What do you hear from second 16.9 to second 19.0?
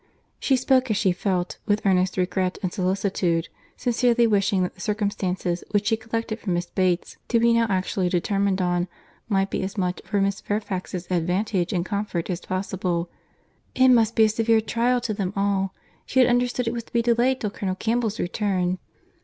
be delayed till Colonel Campbell's return."